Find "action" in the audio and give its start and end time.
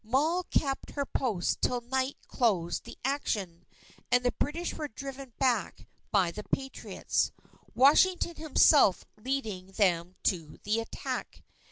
3.05-3.65